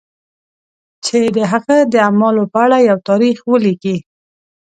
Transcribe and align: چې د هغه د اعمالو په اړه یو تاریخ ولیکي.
چې 1.05 1.19
د 1.35 1.37
هغه 1.51 1.77
د 1.93 1.93
اعمالو 2.07 2.43
په 2.51 2.59
اړه 2.65 2.77
یو 2.89 2.97
تاریخ 3.09 3.37
ولیکي. 3.51 3.97